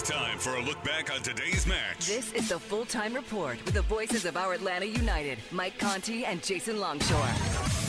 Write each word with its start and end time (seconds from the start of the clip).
It's 0.00 0.08
time 0.08 0.38
for 0.38 0.54
a 0.54 0.62
look 0.62 0.82
back 0.82 1.12
on 1.14 1.20
today's 1.20 1.66
match. 1.66 2.06
This 2.06 2.32
is 2.32 2.48
the 2.48 2.58
full 2.58 2.86
time 2.86 3.12
report 3.12 3.62
with 3.66 3.74
the 3.74 3.82
voices 3.82 4.24
of 4.24 4.34
our 4.34 4.54
Atlanta 4.54 4.86
United, 4.86 5.36
Mike 5.50 5.78
Conti 5.78 6.24
and 6.24 6.42
Jason 6.42 6.80
Longshore. 6.80 7.18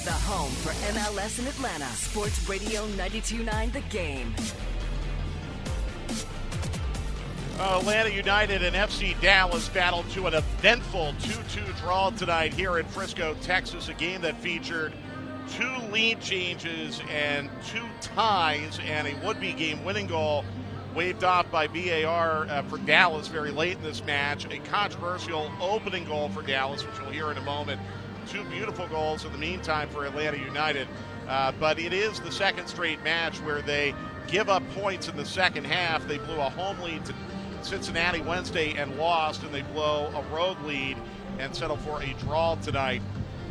The 0.03 0.11
home 0.11 0.52
for 0.52 0.71
MLS 0.91 1.39
in 1.39 1.47
Atlanta, 1.47 1.85
Sports 1.85 2.49
Radio 2.49 2.81
929 2.97 3.71
The 3.71 3.80
Game. 3.89 4.36
Atlanta 7.58 8.09
United 8.09 8.61
and 8.61 8.75
FC 8.75 9.19
Dallas 9.21 9.69
battled 9.69 10.09
to 10.09 10.27
an 10.27 10.33
eventful 10.33 11.14
2 11.21 11.31
2 11.47 11.61
draw 11.80 12.09
tonight 12.09 12.53
here 12.53 12.77
in 12.77 12.86
Frisco, 12.88 13.38
Texas. 13.41 13.88
A 13.88 13.93
game 13.93 14.19
that 14.19 14.38
featured 14.41 14.91
two 15.49 15.77
lead 15.93 16.19
changes 16.19 17.02
and 17.09 17.49
two 17.66 17.86
ties 18.02 18.80
and 18.86 19.08
a 19.08 19.16
would 19.25 19.39
be 19.39 19.53
game 19.53 19.86
winning 19.86 20.08
goal 20.08 20.43
waved 20.94 21.23
off 21.23 21.50
by 21.52 21.67
VAR 21.67 22.45
uh, 22.47 22.61
for 22.64 22.78
Dallas 22.80 23.28
very 23.28 23.52
late 23.52 23.78
in 23.78 23.84
this 23.84 24.03
match. 24.06 24.45
A 24.45 24.59
controversial 24.59 25.52
opening 25.61 26.06
goal 26.06 26.30
for 26.30 26.42
Dallas, 26.42 26.86
which 26.86 27.00
we'll 27.00 27.11
hear 27.11 27.31
in 27.31 27.38
a 27.38 27.42
moment. 27.42 27.80
Two 28.28 28.44
beautiful 28.45 28.88
goals 28.88 29.25
in 29.25 29.31
the 29.31 29.38
meantime 29.38 29.89
for 29.89 30.06
Atlanta 30.06 30.38
United. 30.38 30.88
Uh, 31.28 31.52
but 31.59 31.80
it 31.80 31.94
is 31.94 32.20
the 32.20 32.31
second 32.31 32.67
straight 32.67 33.02
match 33.03 33.38
where 33.42 33.61
they 33.61 33.95
give 34.28 34.50
up 34.50 34.64
points 34.72 35.08
in 35.08 35.16
the 35.16 35.25
second 35.25 35.66
half. 35.66 36.06
They 36.08 36.17
blew 36.17 36.39
a 36.39 36.50
home 36.50 36.80
lead 36.81 37.05
to 37.05 37.14
Cincinnati 37.61 38.22
Wednesday 38.22 38.73
and 38.78 38.98
lost, 38.98 39.44
and 39.44 39.53
they 39.53 39.61
blow 39.61 40.11
a 40.16 40.36
road 40.36 40.59
lead 40.66 40.98
and 41.39 41.55
settle 41.55 41.78
for 41.78 42.02
a 42.02 42.14
draw 42.20 42.55
tonight. 42.55 43.02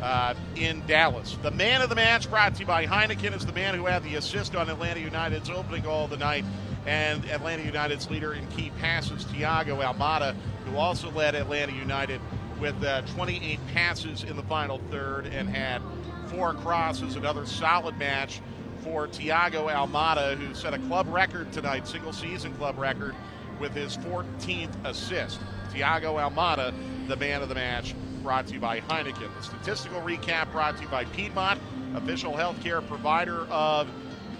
Uh, 0.01 0.33
in 0.55 0.81
Dallas. 0.87 1.37
The 1.43 1.51
man 1.51 1.83
of 1.83 1.89
the 1.89 1.95
match 1.95 2.27
brought 2.27 2.55
to 2.55 2.61
you 2.61 2.65
by 2.65 2.87
Heineken 2.87 3.35
is 3.35 3.45
the 3.45 3.53
man 3.53 3.75
who 3.75 3.85
had 3.85 4.03
the 4.03 4.15
assist 4.15 4.55
on 4.55 4.67
Atlanta 4.67 4.99
United's 4.99 5.51
opening 5.51 5.83
goal 5.83 6.05
of 6.05 6.09
the 6.09 6.17
night 6.17 6.43
and 6.85 7.23
Atlanta 7.25 7.63
United's 7.63 8.09
leader 8.09 8.33
in 8.33 8.47
key 8.47 8.71
passes, 8.79 9.25
Thiago 9.25 9.83
Almada, 9.83 10.35
who 10.65 10.77
also 10.77 11.11
led 11.11 11.35
Atlanta 11.35 11.73
United 11.73 12.19
with 12.59 12.81
uh, 12.83 13.01
28 13.01 13.59
passes 13.73 14.23
in 14.23 14.35
the 14.35 14.43
final 14.43 14.79
third 14.89 15.25
and 15.27 15.49
had 15.49 15.81
four 16.27 16.53
crosses. 16.53 17.15
Another 17.15 17.45
solid 17.45 17.97
match 17.97 18.41
for 18.83 19.07
Thiago 19.07 19.71
Almada, 19.71 20.35
who 20.35 20.53
set 20.55 20.73
a 20.73 20.79
club 20.79 21.07
record 21.07 21.51
tonight, 21.51 21.87
single 21.87 22.13
season 22.13 22.53
club 22.55 22.77
record, 22.77 23.15
with 23.59 23.73
his 23.73 23.97
14th 23.97 24.73
assist. 24.85 25.39
Thiago 25.71 26.19
Almada, 26.19 26.73
the 27.07 27.15
man 27.15 27.41
of 27.41 27.49
the 27.49 27.55
match, 27.55 27.93
brought 28.23 28.47
to 28.47 28.53
you 28.53 28.59
by 28.59 28.81
Heineken. 28.81 29.35
The 29.37 29.43
statistical 29.43 30.01
recap 30.01 30.51
brought 30.51 30.77
to 30.77 30.83
you 30.83 30.89
by 30.89 31.05
Piedmont, 31.05 31.59
official 31.95 32.33
healthcare 32.33 32.85
provider 32.87 33.41
of 33.49 33.87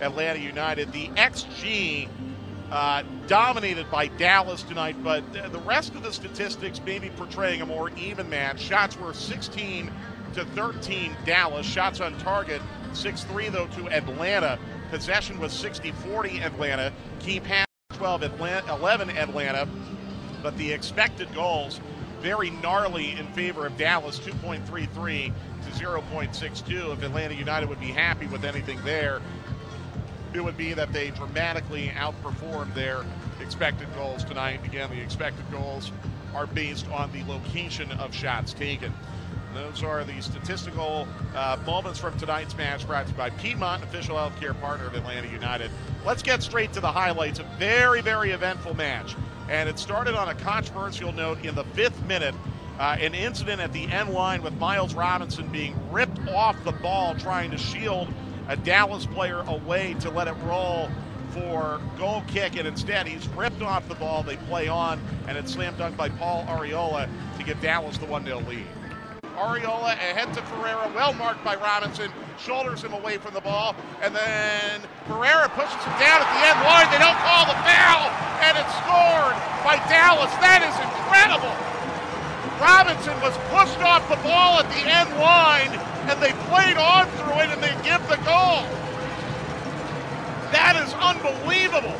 Atlanta 0.02 0.40
United. 0.40 0.92
The 0.92 1.08
XG 1.10 2.08
uh, 2.72 3.04
dominated 3.28 3.90
by 3.92 4.08
Dallas 4.08 4.64
tonight, 4.64 4.96
but 5.04 5.24
the 5.34 5.60
rest 5.60 5.94
of 5.94 6.04
the 6.04 6.14
statistics 6.14 6.80
maybe 6.86 7.10
portraying 7.10 7.62
a 7.62 7.66
more 7.66 7.90
even 7.92 8.30
match. 8.30 8.62
Shots 8.62 8.98
were 8.98 9.14
16 9.14 9.92
to 10.34 10.46
13 10.46 11.16
Dallas. 11.26 11.66
Shots 11.66 12.00
on 12.00 12.18
target 12.20 12.62
6 12.94 13.24
3 13.26 13.50
though 13.50 13.68
to 13.68 13.90
Atlanta. 13.90 14.58
Possession 14.90 15.40
was 15.40 15.52
60 15.52 15.92
40 15.92 16.42
Atlanta. 16.42 16.94
Key 17.20 17.40
pass 17.42 17.68
12 17.94 18.24
Atlanta, 18.24 18.74
11 18.74 19.10
Atlanta. 19.12 19.68
But 20.42 20.58
the 20.58 20.72
expected 20.72 21.34
goals 21.36 21.82
very 22.22 22.52
gnarly 22.52 23.12
in 23.12 23.28
favor 23.34 23.66
of 23.66 23.76
Dallas 23.78 24.20
2.33 24.20 25.26
to 25.26 25.84
0.62. 25.84 26.94
If 26.94 27.04
Atlanta 27.04 27.34
United 27.34 27.68
would 27.68 27.80
be 27.80 27.88
happy 27.88 28.28
with 28.28 28.46
anything 28.46 28.80
there, 28.84 29.22
it 30.34 30.44
would 30.44 30.58
be 30.58 30.74
that 30.74 30.94
they 30.94 31.12
dramatically 31.12 31.92
outperformed 31.96 32.74
their 32.74 33.04
expected 33.40 33.88
goals 33.96 34.24
tonight. 34.24 34.64
Again, 34.66 34.90
the 34.90 35.02
expected 35.02 35.50
goals 35.52 35.92
are 36.34 36.48
based 36.48 36.88
on 36.90 37.12
the 37.12 37.24
location 37.24 37.92
of 37.94 38.14
shots 38.14 38.54
taken. 38.54 38.94
Those 39.54 39.84
are 39.84 40.04
the 40.06 40.22
statistical 40.22 41.08
uh, 41.36 41.58
moments 41.66 42.00
from 42.00 42.18
tonight's 42.18 42.56
match 42.56 42.88
brought 42.88 43.06
to 43.08 43.12
you 43.12 43.18
by 43.18 43.30
Piedmont, 43.32 43.84
official 43.84 44.16
healthcare 44.16 44.60
partner 44.62 44.88
of 44.88 44.96
Atlanta 44.96 45.28
United. 45.28 45.70
Let's 46.06 46.24
get 46.24 46.42
straight 46.42 46.72
to 46.74 46.80
the 46.80 46.92
highlights. 46.92 47.40
A 47.40 47.44
very, 47.60 48.02
very 48.02 48.32
eventful 48.32 48.76
match. 48.76 49.16
And 49.50 49.68
it 49.68 49.78
started 49.78 50.16
on 50.16 50.30
a 50.30 50.36
controversial 50.36 51.12
note 51.12 51.44
in 51.44 51.56
the 51.56 51.66
fifth 51.66 52.02
minute. 52.06 52.36
Uh, 52.80 52.96
an 53.00 53.14
incident 53.14 53.60
at 53.60 53.74
the 53.74 53.92
end 53.92 54.10
line 54.10 54.42
with 54.42 54.58
Miles 54.58 54.94
Robinson 54.96 55.48
being 55.50 55.76
ripped 55.92 56.20
off 56.30 56.56
the 56.64 56.72
ball 56.72 57.14
trying 57.16 57.52
to 57.52 57.58
shield 57.58 58.08
a 58.52 58.58
Dallas 58.58 59.06
player 59.06 59.40
away 59.48 59.96
to 60.02 60.10
let 60.10 60.28
it 60.28 60.36
roll 60.44 60.90
for 61.30 61.80
goal 61.98 62.22
kick, 62.28 62.58
and 62.58 62.68
instead 62.68 63.08
he's 63.08 63.26
ripped 63.30 63.62
off 63.62 63.88
the 63.88 63.96
ball. 63.96 64.24
They 64.24 64.36
play 64.36 64.68
on, 64.68 65.00
and 65.30 65.38
it's 65.38 65.54
slam 65.54 65.74
dunk 65.78 65.96
by 65.96 66.10
Paul 66.10 66.44
Arriola 66.48 67.08
to 67.38 67.44
give 67.44 67.62
Dallas 67.62 67.98
the 67.98 68.06
1 68.08 68.26
0 68.26 68.42
lead. 68.42 68.68
Arriola 69.40 69.96
ahead 69.96 70.34
to 70.34 70.42
Ferreira, 70.52 70.92
well 70.94 71.14
marked 71.14 71.46
by 71.46 71.56
Robinson, 71.56 72.12
shoulders 72.38 72.84
him 72.84 72.92
away 72.92 73.18
from 73.18 73.34
the 73.34 73.40
ball, 73.40 73.74
and 74.04 74.14
then 74.14 74.82
Ferreira 75.08 75.48
pushes 75.56 75.80
him 75.88 75.96
down 75.96 76.20
at 76.20 76.28
the 76.36 76.42
end 76.52 76.60
line. 76.68 76.92
They 76.92 77.00
don't 77.00 77.18
call 77.24 77.48
the 77.48 77.56
foul, 77.64 78.12
and 78.44 78.60
it's 78.60 78.76
scored 78.84 79.40
by 79.64 79.80
Dallas. 79.88 80.30
That 80.44 80.60
is 80.60 80.76
incredible. 80.76 81.56
Robinson 82.60 83.16
was 83.24 83.32
pushed 83.48 83.80
off 83.80 84.04
the 84.12 84.20
ball 84.28 84.60
at 84.60 84.68
the 84.76 84.84
end 84.84 85.10
line, 85.16 85.72
and 86.10 86.22
they 86.22 86.32
played 86.50 86.78
on 86.78 87.08
through 87.18 87.40
it, 87.42 87.50
and 87.50 87.62
they 87.62 87.74
give 87.84 88.02
the 88.10 88.18
goal. 88.26 88.66
That 90.52 90.82
is 90.86 90.94
unbelievable. 90.96 91.96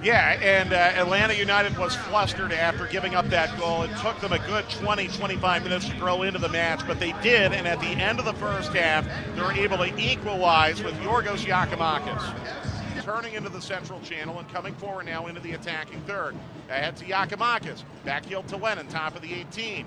Yeah, 0.00 0.38
and 0.40 0.72
uh, 0.72 0.76
Atlanta 0.76 1.34
United 1.34 1.76
was 1.76 1.96
flustered 1.96 2.52
after 2.52 2.86
giving 2.86 3.16
up 3.16 3.28
that 3.30 3.58
goal. 3.58 3.82
It 3.82 3.90
took 3.98 4.20
them 4.20 4.32
a 4.32 4.38
good 4.38 4.64
20, 4.70 5.08
25 5.08 5.64
minutes 5.64 5.88
to 5.88 5.96
grow 5.96 6.22
into 6.22 6.38
the 6.38 6.48
match, 6.48 6.86
but 6.86 7.00
they 7.00 7.12
did, 7.20 7.52
and 7.52 7.66
at 7.66 7.80
the 7.80 7.86
end 7.88 8.20
of 8.20 8.24
the 8.24 8.32
first 8.34 8.72
half, 8.72 9.04
they 9.34 9.42
were 9.42 9.52
able 9.52 9.78
to 9.78 9.92
equalize 9.98 10.84
with 10.84 10.94
Yorgos 11.00 11.44
Giakoumakis. 11.44 13.02
Turning 13.02 13.34
into 13.34 13.48
the 13.48 13.60
central 13.60 14.00
channel 14.02 14.38
and 14.38 14.48
coming 14.50 14.74
forward 14.74 15.06
now 15.06 15.26
into 15.26 15.40
the 15.40 15.52
attacking 15.52 16.00
third. 16.02 16.36
Ahead 16.68 16.96
to 16.98 17.04
Giakoumakis. 17.04 17.82
Back 18.04 18.24
heel 18.24 18.44
to 18.44 18.56
Lennon, 18.56 18.86
top 18.86 19.16
of 19.16 19.22
the 19.22 19.34
18. 19.34 19.84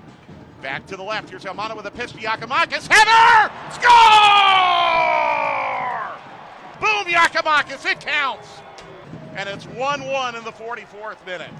Back 0.62 0.86
to 0.86 0.96
the 0.96 1.02
left. 1.02 1.28
Here's 1.28 1.44
Almada 1.44 1.76
with 1.76 1.86
a 1.86 1.90
pitch 1.90 2.12
to. 2.12 2.86
Header! 2.88 3.50
Score! 3.72 3.90
Boom, 6.80 7.04
Giakoumakis. 7.12 7.84
It 7.90 7.98
counts. 7.98 8.48
And 9.34 9.48
it's 9.48 9.66
1 9.66 10.06
1 10.06 10.36
in 10.36 10.44
the 10.44 10.52
44th 10.52 11.26
minute. 11.26 11.50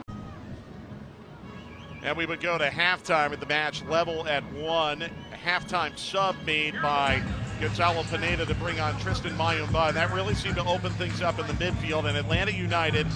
And 2.04 2.16
we 2.16 2.26
would 2.26 2.40
go 2.40 2.58
to 2.58 2.68
halftime 2.68 3.32
at 3.32 3.40
the 3.40 3.46
match 3.46 3.84
level 3.86 4.26
at 4.28 4.44
one. 4.52 5.02
A 5.02 5.10
halftime 5.36 5.98
sub 5.98 6.36
made 6.46 6.74
by 6.80 7.20
Gonzalo 7.60 8.04
Pineda 8.04 8.46
to 8.46 8.54
bring 8.54 8.78
on 8.78 8.96
Tristan 9.00 9.32
Muyumba. 9.36 9.88
And 9.88 9.96
that 9.96 10.12
really 10.12 10.34
seemed 10.34 10.56
to 10.56 10.64
open 10.64 10.92
things 10.92 11.20
up 11.22 11.40
in 11.40 11.46
the 11.48 11.54
midfield. 11.54 12.04
And 12.08 12.16
Atlanta 12.16 12.52
United, 12.52 13.06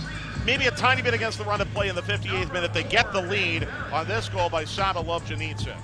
maybe 0.47 0.67
a 0.67 0.71
tiny 0.71 1.03
bit 1.03 1.13
against 1.13 1.39
the 1.39 1.45
run 1.45 1.61
of 1.61 1.69
play 1.75 1.89
in 1.89 1.97
the 1.97 2.03
58th 2.03 2.53
minute. 2.53 2.73
They 2.73 2.85
get 2.85 3.13
the 3.13 3.21
lead 3.21 3.67
on 3.93 4.07
this 4.07 4.29
goal 4.29 4.49
by 4.49 4.65
Saba 4.65 5.03
Lobjanidze. 5.03 5.77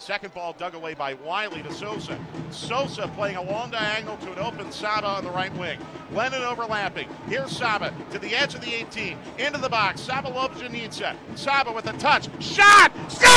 Second 0.00 0.32
ball 0.32 0.54
dug 0.56 0.74
away 0.74 0.94
by 0.94 1.14
Wiley 1.14 1.62
to 1.64 1.72
Sosa. 1.74 2.16
Sosa 2.50 3.08
playing 3.08 3.36
a 3.36 3.42
long 3.42 3.70
diagonal 3.70 4.16
to 4.18 4.32
an 4.32 4.38
open 4.38 4.70
Saba 4.70 5.08
on 5.08 5.24
the 5.24 5.30
right 5.30 5.52
wing. 5.56 5.78
Lennon 6.12 6.42
overlapping. 6.42 7.08
Here's 7.26 7.50
Saba 7.50 7.92
to 8.12 8.18
the 8.18 8.34
edge 8.34 8.54
of 8.54 8.60
the 8.60 8.72
18. 8.72 9.18
Into 9.38 9.58
the 9.58 9.68
box. 9.68 10.00
Saba 10.00 10.30
Lobjanidze. 10.30 11.16
Saba 11.34 11.72
with 11.72 11.88
a 11.88 11.92
touch. 11.94 12.28
Shot! 12.40 12.92
Score! 13.10 13.28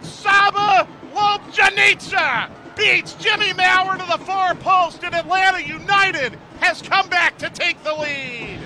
Saba 0.00 0.88
Lobjanidze! 1.12 2.59
Beats 2.80 3.12
Jimmy 3.14 3.52
Maurer 3.52 3.98
to 3.98 4.06
the 4.06 4.24
far 4.24 4.54
post, 4.54 5.04
and 5.04 5.14
Atlanta 5.14 5.60
United 5.60 6.38
has 6.60 6.80
come 6.80 7.08
back 7.10 7.36
to 7.38 7.50
take 7.50 7.82
the 7.84 7.92
lead. 7.92 8.58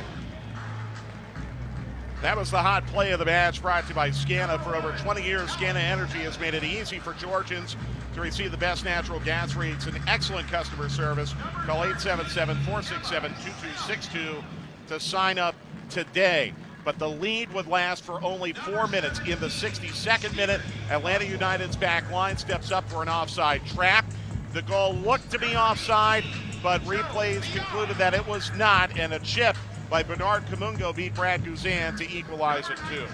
That 2.23 2.37
was 2.37 2.51
the 2.51 2.63
hot 2.63 2.87
play 2.87 3.11
of 3.11 3.19
the 3.19 3.25
match 3.25 3.61
brought 3.61 3.83
to 3.83 3.89
you 3.91 3.95
by 3.95 4.11
Scana. 4.11 4.63
For 4.63 4.77
over 4.77 4.93
20 4.93 5.23
years, 5.23 5.51
Scana 5.51 5.83
Energy 5.83 6.21
has 6.21 6.39
made 6.39 6.55
it 6.55 6.65
easy 6.65 6.99
for 6.99 7.13
Georgians 7.15 7.77
to 8.15 8.21
receive 8.21 8.53
the 8.53 8.57
best 8.57 8.85
natural 8.85 9.21
gas 9.21 9.57
rates 9.57 9.87
and 9.87 10.01
excellent 10.07 10.49
customer 10.49 10.89
service. 10.89 11.35
Call 11.67 11.85
877 11.85 12.57
467 12.65 13.31
2262 13.31 14.43
to 14.87 15.01
sign 15.01 15.39
up 15.39 15.57
today. 15.91 16.55
But 16.85 16.99
the 16.99 17.09
lead 17.09 17.53
would 17.53 17.67
last 17.67 18.05
for 18.05 18.23
only 18.23 18.53
four 18.53 18.87
minutes. 18.87 19.19
In 19.21 19.41
the 19.41 19.49
62nd 19.49 20.37
minute, 20.37 20.61
Atlanta 20.91 21.25
United's 21.25 21.77
back 21.77 22.11
line 22.11 22.37
steps 22.37 22.71
up 22.71 22.89
for 22.91 23.03
an 23.03 23.09
offside 23.09 23.65
trap. 23.67 24.05
The 24.53 24.63
goal 24.63 24.95
looked 24.95 25.31
to 25.33 25.39
be 25.39 25.57
offside, 25.57 26.25
but 26.63 26.81
replays 26.83 27.43
concluded 27.55 27.97
that 27.97 28.15
it 28.15 28.27
was 28.27 28.53
not, 28.57 28.97
and 28.99 29.13
a 29.15 29.19
chip 29.21 29.57
by 29.91 30.03
Bernard 30.03 30.45
Kamungo 30.47 30.95
beat 30.95 31.15
Brad 31.15 31.43
Guzan 31.43 31.97
to 31.99 32.11
equalize 32.11 32.69
it 32.71 32.79
too. 32.89 33.07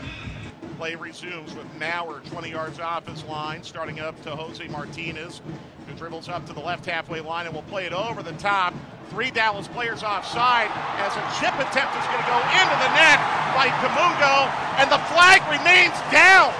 Play 0.76 0.94
resumes 0.94 1.54
with 1.54 1.66
Maurer 1.78 2.20
20 2.26 2.50
yards 2.50 2.80
off 2.80 3.06
his 3.06 3.22
line, 3.24 3.62
starting 3.62 4.00
up 4.00 4.20
to 4.22 4.30
Jose 4.30 4.66
Martinez, 4.68 5.40
who 5.86 5.94
dribbles 5.94 6.28
up 6.28 6.46
to 6.46 6.52
the 6.52 6.60
left 6.60 6.86
halfway 6.86 7.20
line 7.20 7.46
and 7.46 7.54
will 7.54 7.62
play 7.62 7.86
it 7.86 7.92
over 7.92 8.22
the 8.22 8.32
top. 8.32 8.74
Three 9.10 9.32
Dallas 9.32 9.66
players 9.66 10.04
offside 10.04 10.70
as 11.02 11.10
a 11.18 11.24
chip 11.42 11.54
attempt 11.58 11.98
is 11.98 12.06
going 12.06 12.22
to 12.22 12.30
go 12.30 12.38
into 12.54 12.76
the 12.78 12.90
net 12.94 13.18
by 13.58 13.66
Kamungo, 13.82 14.46
and 14.78 14.86
the 14.86 15.02
flag 15.10 15.42
remains 15.50 15.98
down. 16.14 16.54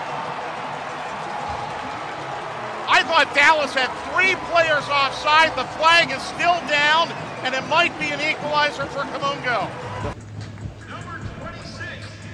I 2.91 3.05
thought 3.07 3.31
Dallas 3.37 3.73
had 3.73 3.87
three 4.11 4.35
players 4.51 4.83
offside. 4.91 5.55
The 5.57 5.65
flag 5.79 6.11
is 6.11 6.21
still 6.23 6.59
down, 6.67 7.09
and 7.45 7.55
it 7.55 7.65
might 7.69 7.97
be 8.01 8.11
an 8.11 8.21
equalizer 8.21 8.85
for 8.87 9.05
Kamungo. 9.05 9.71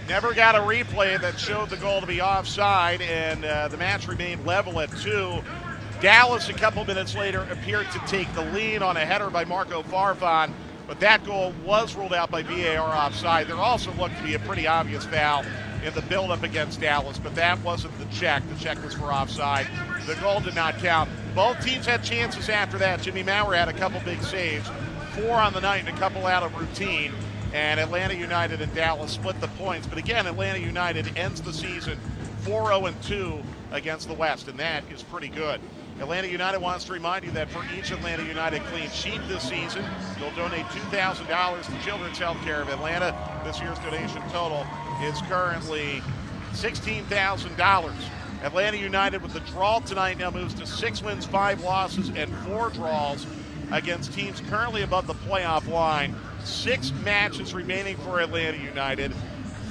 Never 0.09 0.33
got 0.33 0.55
a 0.55 0.61
replay 0.61 1.21
that 1.21 1.39
showed 1.39 1.69
the 1.69 1.77
goal 1.77 2.01
to 2.01 2.07
be 2.07 2.23
offside, 2.23 3.03
and 3.03 3.45
uh, 3.45 3.69
the 3.69 3.77
match 3.77 4.09
remained 4.09 4.47
level 4.47 4.81
at 4.81 4.91
two. 4.97 5.43
Dallas, 6.01 6.49
a 6.49 6.53
couple 6.53 6.85
minutes 6.85 7.15
later, 7.15 7.47
appeared 7.51 7.91
to 7.91 7.99
take 8.01 8.33
the 8.35 8.45
lead 8.53 8.83
on 8.83 8.97
a 8.97 9.05
header 9.05 9.31
by 9.31 9.45
Marco 9.45 9.83
Farfan, 9.83 10.53
but 10.87 11.01
that 11.01 11.25
goal 11.25 11.55
was 11.65 11.95
ruled 11.95 12.13
out 12.13 12.31
by 12.31 12.43
VAR 12.43 12.95
offside. 12.95 13.47
There 13.47 13.57
also 13.57 13.93
looked 13.95 14.17
to 14.19 14.23
be 14.23 14.35
a 14.35 14.39
pretty 14.41 14.67
obvious 14.67 15.07
foul 15.07 15.45
in 15.85 15.95
the 15.95 16.03
buildup 16.03 16.43
against 16.43 16.81
Dallas, 16.81 17.19
but 17.19 17.35
that 17.35 17.59
wasn't 17.63 17.99
the 17.99 18.05
check. 18.07 18.43
The 18.49 18.63
check 18.63 18.83
was 18.85 18.95
for 18.95 19.13
offside. 19.13 19.67
The 20.07 20.17
goal 20.17 20.41
did 20.41 20.55
not 20.55 20.77
count. 20.79 21.09
Both 21.35 21.65
teams 21.65 21.87
had 21.87 22.05
chances 22.05 22.49
after 22.49 22.77
that. 22.79 23.01
Jimmy 23.01 23.23
Maurer 23.23 23.57
had 23.57 23.69
a 23.69 23.73
couple 23.73 24.01
big 24.01 24.23
saves, 24.23 24.69
four 25.15 25.37
on 25.37 25.55
the 25.55 25.61
night 25.61 25.87
and 25.87 25.89
a 25.89 25.99
couple 25.99 26.27
out 26.27 26.43
of 26.43 26.55
routine 26.59 27.13
and 27.53 27.81
Atlanta 27.81 28.15
United 28.15 28.61
and 28.61 28.75
Dallas 28.75 29.13
split 29.13 29.41
the 29.41 29.49
points. 29.49 29.87
But 29.87 29.97
again, 29.97 30.27
Atlanta 30.27 30.59
United 30.59 31.17
ends 31.17 31.41
the 31.41 31.53
season 31.53 31.99
4 32.43 32.69
0 32.69 32.95
2 33.03 33.43
against 33.73 34.09
the 34.09 34.15
West, 34.15 34.49
and 34.49 34.59
that 34.59 34.85
is 34.93 35.03
pretty 35.03 35.29
good. 35.29 35.61
Atlanta 36.01 36.29
United 36.29 36.61
wants 36.61 36.85
to 36.85 36.93
remind 36.93 37.25
you 37.25 37.31
that 37.31 37.49
for 37.49 37.65
each 37.77 37.91
Atlanta 37.91 38.23
United 38.23 38.63
clean 38.65 38.91
sheet 38.91 39.21
this 39.29 39.43
season, 39.43 39.83
they'll 40.21 40.35
donate 40.35 40.67
$2,000 40.67 41.65
to 41.65 41.85
Children's 41.85 42.19
Healthcare 42.19 42.61
of 42.61 42.69
Atlanta. 42.69 43.17
This 43.45 43.61
year's 43.61 43.79
donation 43.79 44.21
total 44.31 44.67
is 45.03 45.19
currently 45.23 46.03
$16,000. 46.53 47.95
Atlanta 48.43 48.77
United 48.77 49.23
with 49.23 49.33
the 49.33 49.41
draw 49.41 49.81
tonight 49.81 50.19
now 50.19 50.31
moves 50.31 50.53
to 50.55 50.67
six 50.67 51.03
wins, 51.03 51.25
five 51.25 51.63
losses, 51.63 52.11
and 52.11 52.31
four 52.47 52.69
draws 52.69 53.27
against 53.73 54.13
teams 54.13 54.43
currently 54.51 54.83
above 54.83 55.07
the 55.07 55.15
playoff 55.15 55.67
line. 55.67 56.15
Six 56.45 56.93
matches 57.05 57.55
remaining 57.55 57.97
for 57.97 58.21
Atlanta 58.21 58.59
United. 58.59 59.13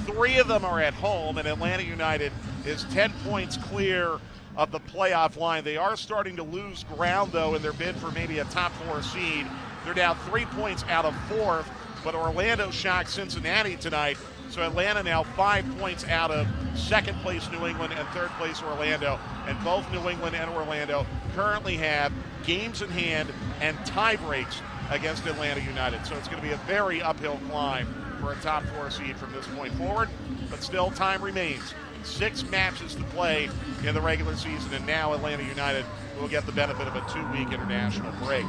Three 0.06 0.38
of 0.38 0.48
them 0.48 0.64
are 0.64 0.80
at 0.80 0.94
home, 0.94 1.38
and 1.38 1.46
Atlanta 1.46 1.84
United 1.84 2.32
is 2.64 2.84
10 2.92 3.12
points 3.24 3.56
clear 3.56 4.18
of 4.56 4.70
the 4.70 4.80
playoff 4.80 5.36
line. 5.36 5.64
They 5.64 5.76
are 5.76 5.96
starting 5.96 6.36
to 6.36 6.42
lose 6.42 6.84
ground, 6.84 7.32
though, 7.32 7.54
in 7.54 7.62
their 7.62 7.72
bid 7.72 7.96
for 7.96 8.10
maybe 8.10 8.38
a 8.38 8.44
top 8.44 8.72
four 8.72 9.02
seed. 9.02 9.46
They're 9.84 9.94
now 9.94 10.14
three 10.14 10.46
points 10.46 10.84
out 10.88 11.04
of 11.04 11.14
fourth, 11.28 11.68
but 12.02 12.14
Orlando 12.14 12.70
shocked 12.70 13.10
Cincinnati 13.10 13.76
tonight. 13.76 14.16
So 14.50 14.62
Atlanta 14.62 15.02
now 15.02 15.22
five 15.22 15.64
points 15.78 16.04
out 16.06 16.30
of 16.30 16.46
second 16.74 17.18
place 17.20 17.50
New 17.50 17.66
England 17.66 17.92
and 17.96 18.08
third 18.08 18.30
place 18.30 18.62
Orlando. 18.62 19.18
And 19.46 19.62
both 19.64 19.90
New 19.92 20.08
England 20.08 20.36
and 20.36 20.50
Orlando 20.50 21.06
currently 21.34 21.76
have 21.76 22.12
games 22.44 22.80
in 22.80 22.88
hand 22.88 23.32
and 23.60 23.76
tie 23.84 24.16
breaks 24.16 24.60
against 24.90 25.26
Atlanta 25.26 25.60
United. 25.60 26.06
So 26.06 26.16
it's 26.16 26.28
going 26.28 26.40
to 26.40 26.46
be 26.46 26.54
a 26.54 26.58
very 26.58 27.02
uphill 27.02 27.40
climb 27.50 27.86
for 28.20 28.32
a 28.32 28.36
top 28.36 28.62
four 28.64 28.90
seed 28.90 29.16
from 29.16 29.32
this 29.32 29.46
point 29.48 29.72
forward. 29.74 30.08
But 30.48 30.62
still, 30.62 30.90
time 30.92 31.22
remains. 31.22 31.74
Six 32.06 32.48
matches 32.50 32.94
to 32.94 33.02
play 33.04 33.50
in 33.84 33.94
the 33.94 34.00
regular 34.00 34.36
season, 34.36 34.72
and 34.72 34.86
now 34.86 35.12
Atlanta 35.12 35.42
United 35.42 35.84
will 36.18 36.28
get 36.28 36.46
the 36.46 36.52
benefit 36.52 36.86
of 36.86 36.94
a 36.94 37.00
two 37.12 37.26
week 37.32 37.52
international 37.52 38.12
break. 38.24 38.46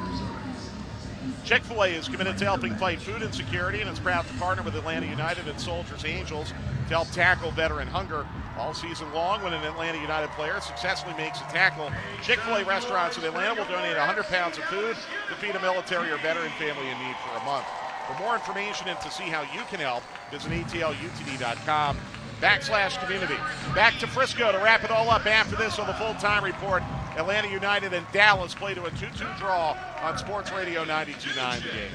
Chick 1.43 1.63
fil 1.63 1.83
A 1.83 1.87
is 1.87 2.07
committed 2.07 2.37
to 2.37 2.45
helping 2.45 2.75
fight 2.75 3.01
food 3.01 3.21
insecurity 3.21 3.81
and 3.81 3.89
is 3.89 3.99
proud 3.99 4.27
to 4.27 4.33
partner 4.35 4.63
with 4.63 4.75
Atlanta 4.75 5.07
United 5.07 5.47
and 5.47 5.59
Soldiers 5.59 6.05
Angels 6.05 6.49
to 6.49 6.93
help 6.93 7.09
tackle 7.11 7.51
veteran 7.51 7.87
hunger. 7.87 8.25
All 8.57 8.73
season 8.73 9.11
long, 9.13 9.43
when 9.43 9.53
an 9.53 9.63
Atlanta 9.63 9.99
United 9.99 10.29
player 10.31 10.61
successfully 10.61 11.15
makes 11.15 11.39
a 11.41 11.43
tackle, 11.45 11.91
Chick 12.23 12.39
fil 12.39 12.55
A 12.55 12.63
restaurants 12.63 13.17
in 13.17 13.23
Atlanta 13.23 13.55
will 13.59 13.67
donate 13.67 13.97
100 13.97 14.23
pounds 14.25 14.57
of 14.57 14.63
food 14.65 14.95
to 15.29 15.35
feed 15.35 15.55
a 15.55 15.61
military 15.61 16.11
or 16.11 16.17
veteran 16.17 16.51
family 16.51 16.87
in 16.87 16.97
need 16.99 17.15
for 17.25 17.37
a 17.37 17.43
month. 17.43 17.65
For 18.07 18.17
more 18.23 18.35
information 18.35 18.87
and 18.87 18.99
to 19.01 19.11
see 19.11 19.25
how 19.25 19.41
you 19.53 19.63
can 19.69 19.79
help, 19.79 20.03
visit 20.31 20.51
atlutd.com 20.51 21.97
backslash 22.41 23.01
community. 23.03 23.35
Back 23.73 23.97
to 23.99 24.07
Frisco 24.07 24.51
to 24.51 24.57
wrap 24.59 24.83
it 24.83 24.91
all 24.91 25.09
up 25.09 25.25
after 25.25 25.55
this 25.55 25.79
on 25.79 25.87
the 25.87 25.93
full 25.93 26.13
time 26.15 26.43
report. 26.43 26.83
Atlanta 27.17 27.49
United 27.49 27.93
and 27.93 28.05
Dallas 28.11 28.53
play 28.53 28.73
to 28.73 28.85
a 28.85 28.91
2 28.91 29.07
2 29.17 29.25
draw 29.39 29.75
on 30.01 30.17
Sports 30.17 30.51
Radio 30.51 30.85
92.9 30.85 31.63
The 31.63 31.69
game. 31.69 31.91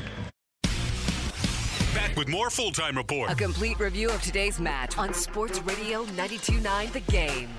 Back 1.94 2.16
with 2.16 2.28
more 2.28 2.50
full 2.50 2.72
time 2.72 2.96
report. 2.96 3.30
A 3.30 3.34
complete 3.34 3.78
review 3.78 4.08
of 4.08 4.22
today's 4.22 4.58
match 4.58 4.98
on 4.98 5.14
Sports 5.14 5.60
Radio 5.62 6.04
92.9 6.06 6.92
The 6.92 7.00
Game. 7.12 7.50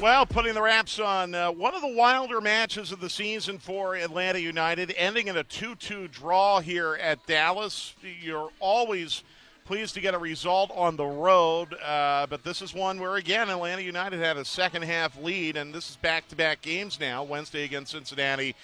Well, 0.00 0.26
putting 0.26 0.54
the 0.54 0.62
wraps 0.62 0.98
on 0.98 1.34
uh, 1.34 1.50
one 1.52 1.74
of 1.74 1.80
the 1.80 1.88
wilder 1.88 2.40
matches 2.40 2.90
of 2.90 3.00
the 3.00 3.08
season 3.08 3.58
for 3.58 3.94
Atlanta 3.94 4.38
United, 4.38 4.92
ending 4.96 5.28
in 5.28 5.36
a 5.36 5.44
2 5.44 5.76
2 5.76 6.08
draw 6.08 6.60
here 6.60 6.94
at 7.00 7.24
Dallas. 7.26 7.94
You're 8.20 8.50
always 8.60 9.22
pleased 9.64 9.94
to 9.94 10.00
get 10.02 10.12
a 10.12 10.18
result 10.18 10.70
on 10.74 10.94
the 10.94 11.06
road, 11.06 11.74
uh, 11.82 12.26
but 12.28 12.44
this 12.44 12.60
is 12.60 12.74
one 12.74 13.00
where, 13.00 13.16
again, 13.16 13.48
Atlanta 13.48 13.80
United 13.80 14.20
had 14.20 14.36
a 14.36 14.44
second 14.44 14.82
half 14.82 15.18
lead, 15.22 15.56
and 15.56 15.74
this 15.74 15.88
is 15.88 15.96
back 15.96 16.28
to 16.28 16.36
back 16.36 16.60
games 16.60 17.00
now 17.00 17.24
Wednesday 17.24 17.64
against 17.64 17.92
Cincinnati, 17.92 18.54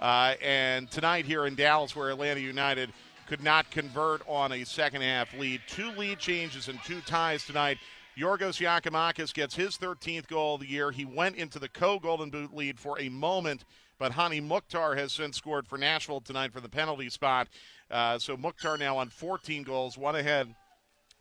uh, 0.00 0.32
and 0.42 0.90
tonight 0.90 1.26
here 1.26 1.44
in 1.44 1.56
Dallas, 1.56 1.94
where 1.94 2.08
Atlanta 2.08 2.40
United 2.40 2.90
could 3.26 3.42
not 3.42 3.70
convert 3.70 4.22
on 4.26 4.50
a 4.52 4.64
second 4.64 5.02
half 5.02 5.34
lead. 5.34 5.60
Two 5.66 5.90
lead 5.90 6.18
changes 6.18 6.68
and 6.68 6.82
two 6.84 7.02
ties 7.02 7.44
tonight. 7.44 7.76
Yorgos 8.18 8.58
Giakoumakis 8.58 9.34
gets 9.34 9.56
his 9.56 9.76
13th 9.76 10.26
goal 10.26 10.54
of 10.54 10.62
the 10.62 10.68
year. 10.68 10.90
He 10.90 11.04
went 11.04 11.36
into 11.36 11.58
the 11.58 11.68
co 11.68 11.98
Golden 11.98 12.30
Boot 12.30 12.54
lead 12.54 12.80
for 12.80 12.98
a 12.98 13.10
moment, 13.10 13.66
but 13.98 14.12
Hani 14.12 14.42
Mukhtar 14.42 14.96
has 14.96 15.12
since 15.12 15.36
scored 15.36 15.68
for 15.68 15.76
Nashville 15.76 16.22
tonight 16.22 16.52
for 16.52 16.62
the 16.62 16.68
penalty 16.68 17.10
spot. 17.10 17.48
Uh, 17.90 18.18
so 18.18 18.34
Mukhtar 18.34 18.78
now 18.78 18.96
on 18.96 19.10
14 19.10 19.62
goals, 19.64 19.98
one 19.98 20.16
ahead 20.16 20.54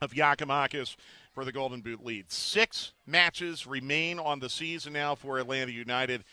of 0.01 0.13
Giakoumakis 0.13 0.95
for 1.33 1.43
the 1.43 1.51
Golden 1.51 1.81
Boot 1.81 2.03
lead. 2.03 2.31
Six 2.31 2.93
matches 3.05 3.67
remain 3.67 4.17
on 4.17 4.39
the 4.39 4.49
season 4.49 4.93
now 4.93 5.15
for 5.15 5.37
Atlanta 5.37 5.73
United. 5.73 6.23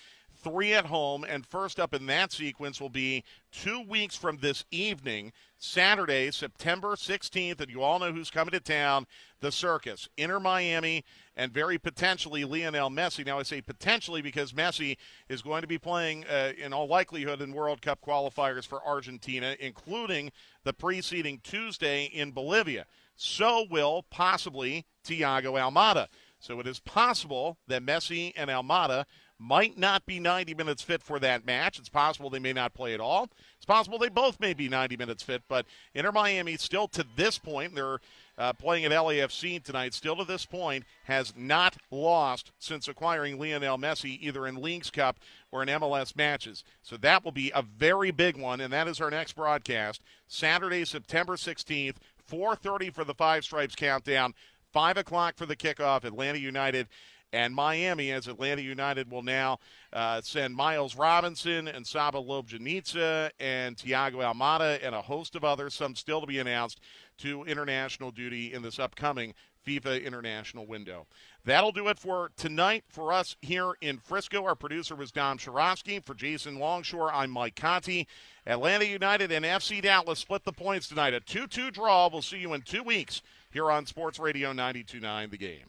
Three 0.42 0.74
at 0.74 0.86
home, 0.86 1.22
and 1.22 1.46
first 1.46 1.78
up 1.78 1.94
in 1.94 2.06
that 2.06 2.32
sequence 2.32 2.80
will 2.80 2.88
be 2.88 3.22
two 3.52 3.80
weeks 3.88 4.16
from 4.16 4.38
this 4.38 4.64
evening, 4.72 5.32
Saturday, 5.56 6.32
September 6.32 6.96
16th, 6.96 7.60
and 7.60 7.70
you 7.70 7.80
all 7.82 8.00
know 8.00 8.12
who's 8.12 8.30
coming 8.30 8.50
to 8.50 8.58
town 8.58 9.06
the 9.40 9.52
circus. 9.52 10.08
Inter 10.16 10.40
Miami 10.40 11.04
and 11.36 11.52
very 11.52 11.78
potentially 11.78 12.44
Lionel 12.44 12.90
Messi. 12.90 13.24
Now, 13.24 13.38
I 13.38 13.44
say 13.44 13.60
potentially 13.60 14.20
because 14.20 14.52
Messi 14.52 14.96
is 15.28 15.42
going 15.42 15.62
to 15.62 15.68
be 15.68 15.78
playing, 15.78 16.24
uh, 16.26 16.52
in 16.58 16.72
all 16.72 16.88
likelihood, 16.88 17.40
in 17.40 17.52
World 17.52 17.80
Cup 17.80 18.00
qualifiers 18.04 18.66
for 18.66 18.84
Argentina, 18.84 19.56
including 19.60 20.32
the 20.64 20.72
preceding 20.72 21.38
Tuesday 21.44 22.06
in 22.06 22.32
Bolivia. 22.32 22.86
So 23.14 23.64
will 23.70 24.04
possibly 24.10 24.86
Thiago 25.06 25.52
Almada. 25.52 26.08
So 26.40 26.58
it 26.58 26.66
is 26.66 26.80
possible 26.80 27.58
that 27.68 27.86
Messi 27.86 28.32
and 28.34 28.50
Almada 28.50 29.04
might 29.42 29.76
not 29.76 30.06
be 30.06 30.20
90 30.20 30.54
minutes 30.54 30.82
fit 30.82 31.02
for 31.02 31.18
that 31.18 31.44
match. 31.44 31.78
It's 31.78 31.88
possible 31.88 32.30
they 32.30 32.38
may 32.38 32.52
not 32.52 32.74
play 32.74 32.94
at 32.94 33.00
all. 33.00 33.28
It's 33.56 33.66
possible 33.66 33.98
they 33.98 34.08
both 34.08 34.38
may 34.38 34.54
be 34.54 34.68
90 34.68 34.96
minutes 34.96 35.22
fit, 35.22 35.42
but 35.48 35.66
Inter 35.94 36.12
Miami 36.12 36.56
still 36.56 36.86
to 36.88 37.04
this 37.16 37.38
point, 37.38 37.74
they're 37.74 37.98
uh, 38.38 38.52
playing 38.52 38.84
at 38.84 38.92
LAFC 38.92 39.62
tonight, 39.62 39.94
still 39.94 40.16
to 40.16 40.24
this 40.24 40.46
point, 40.46 40.84
has 41.04 41.34
not 41.36 41.76
lost 41.90 42.52
since 42.58 42.86
acquiring 42.86 43.38
Lionel 43.38 43.78
Messi, 43.78 44.18
either 44.20 44.46
in 44.46 44.62
Leagues 44.62 44.90
Cup 44.90 45.18
or 45.50 45.62
in 45.62 45.68
MLS 45.68 46.16
matches. 46.16 46.62
So 46.82 46.96
that 46.98 47.24
will 47.24 47.32
be 47.32 47.50
a 47.54 47.62
very 47.62 48.12
big 48.12 48.36
one, 48.36 48.60
and 48.60 48.72
that 48.72 48.88
is 48.88 49.00
our 49.00 49.10
next 49.10 49.34
broadcast, 49.34 50.02
Saturday, 50.28 50.84
September 50.84 51.34
16th, 51.34 51.96
4.30 52.30 52.94
for 52.94 53.04
the 53.04 53.14
Five 53.14 53.44
Stripes 53.44 53.74
Countdown, 53.74 54.34
5 54.72 54.96
o'clock 54.96 55.36
for 55.36 55.46
the 55.46 55.56
kickoff, 55.56 56.04
Atlanta 56.04 56.38
United 56.38 56.86
and 57.32 57.54
Miami, 57.54 58.12
as 58.12 58.28
Atlanta 58.28 58.62
United 58.62 59.10
will 59.10 59.22
now 59.22 59.58
uh, 59.92 60.20
send 60.22 60.54
Miles 60.54 60.96
Robinson 60.96 61.66
and 61.66 61.86
Saba 61.86 62.18
Lobjanidze 62.18 63.30
and 63.40 63.76
Thiago 63.76 64.16
Almada 64.16 64.78
and 64.82 64.94
a 64.94 65.02
host 65.02 65.34
of 65.34 65.44
others, 65.44 65.74
some 65.74 65.94
still 65.94 66.20
to 66.20 66.26
be 66.26 66.38
announced, 66.38 66.80
to 67.18 67.44
international 67.44 68.10
duty 68.10 68.52
in 68.52 68.62
this 68.62 68.78
upcoming 68.78 69.34
FIFA 69.66 70.04
international 70.04 70.66
window. 70.66 71.06
That'll 71.44 71.72
do 71.72 71.88
it 71.88 71.98
for 71.98 72.30
tonight 72.36 72.84
for 72.88 73.12
us 73.12 73.36
here 73.42 73.72
in 73.80 73.98
Frisco. 73.98 74.44
Our 74.44 74.54
producer 74.54 74.94
was 74.94 75.10
Dom 75.10 75.38
Shirosky. 75.38 76.04
For 76.04 76.14
Jason 76.14 76.58
Longshore, 76.58 77.12
I'm 77.12 77.30
Mike 77.30 77.56
Conti. 77.56 78.06
Atlanta 78.46 78.84
United 78.84 79.30
and 79.30 79.44
FC 79.44 79.80
Dallas 79.80 80.18
split 80.18 80.44
the 80.44 80.52
points 80.52 80.88
tonight. 80.88 81.14
A 81.14 81.20
2 81.20 81.46
2 81.46 81.70
draw. 81.70 82.08
We'll 82.12 82.22
see 82.22 82.38
you 82.38 82.54
in 82.54 82.62
two 82.62 82.82
weeks 82.82 83.22
here 83.52 83.70
on 83.70 83.86
Sports 83.86 84.18
Radio 84.18 84.48
929 84.48 85.30
The 85.30 85.38
Game. 85.38 85.66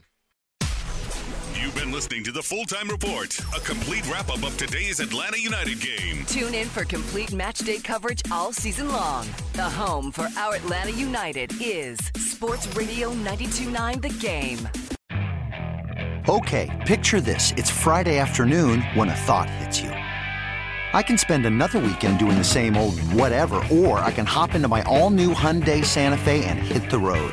You've 1.60 1.74
been 1.74 1.92
listening 1.92 2.24
to 2.24 2.32
the 2.32 2.42
Full 2.42 2.64
Time 2.64 2.88
Report, 2.88 3.38
a 3.56 3.60
complete 3.60 4.04
wrap 4.10 4.28
up 4.28 4.42
of 4.42 4.56
today's 4.58 4.98
Atlanta 4.98 5.40
United 5.40 5.80
game. 5.80 6.24
Tune 6.26 6.52
in 6.52 6.66
for 6.66 6.84
complete 6.84 7.32
match 7.32 7.58
day 7.60 7.78
coverage 7.78 8.22
all 8.30 8.52
season 8.52 8.88
long. 8.88 9.28
The 9.52 9.62
home 9.62 10.10
for 10.10 10.28
our 10.36 10.56
Atlanta 10.56 10.90
United 10.90 11.52
is 11.60 11.98
Sports 12.16 12.66
Radio 12.76 13.10
929 13.10 14.00
The 14.00 14.08
Game. 14.08 14.68
Okay, 16.28 16.82
picture 16.86 17.20
this. 17.20 17.52
It's 17.56 17.70
Friday 17.70 18.18
afternoon 18.18 18.82
when 18.94 19.08
a 19.08 19.14
thought 19.14 19.48
hits 19.48 19.80
you. 19.80 19.90
I 19.90 21.02
can 21.02 21.18
spend 21.18 21.46
another 21.46 21.78
weekend 21.78 22.18
doing 22.18 22.36
the 22.36 22.44
same 22.44 22.76
old 22.76 22.98
whatever, 23.12 23.62
or 23.70 23.98
I 23.98 24.10
can 24.10 24.26
hop 24.26 24.54
into 24.54 24.68
my 24.68 24.82
all 24.82 25.10
new 25.10 25.34
Hyundai 25.34 25.84
Santa 25.84 26.16
Fe 26.16 26.44
and 26.44 26.58
hit 26.58 26.90
the 26.90 26.98
road. 26.98 27.32